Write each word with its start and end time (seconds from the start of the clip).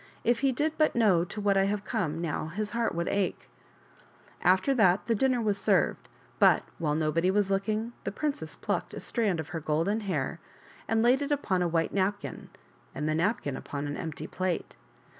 If 0.23 0.39
he 0.39 0.51
did 0.51 0.75
but 0.79 0.95
know 0.95 1.23
to 1.25 1.39
what 1.39 1.55
I 1.57 1.65
have 1.65 1.85
come 1.85 2.23
how 2.23 2.47
his 2.47 2.71
heart 2.71 2.95
would 2.95 3.07
ache!" 3.07 3.47
After 4.41 4.73
that 4.73 5.05
the 5.05 5.13
dinner 5.13 5.39
was 5.39 5.59
served, 5.59 6.07
but, 6.39 6.63
while 6.79 6.95
nobody 6.95 7.29
was 7.29 7.51
looking, 7.51 7.93
the 8.03 8.11
princess 8.11 8.55
plucked 8.55 8.95
a 8.95 8.99
strand 8.99 9.39
of 9.39 9.49
her 9.49 9.59
golden 9.59 9.99
hair 9.99 10.39
and 10.87 11.03
laid 11.03 11.21
it 11.21 11.31
upon 11.31 11.61
a 11.61 11.67
white 11.67 11.93
napkin 11.93 12.49
and 12.95 13.07
the 13.07 13.13
napkin 13.13 13.55
upon 13.55 13.85
an 13.85 13.95
empty 13.95 14.25
plate. 14.25 14.75